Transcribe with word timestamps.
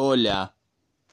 olhar 0.00 0.59